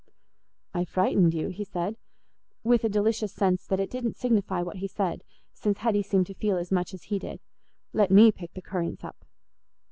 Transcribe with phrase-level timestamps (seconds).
[0.73, 1.95] "I frightened you," he said,
[2.63, 5.21] with a delicious sense that it didn't signify what he said,
[5.53, 7.39] since Hetty seemed to feel as much as he did;
[7.93, 9.23] "let me pick the currants up."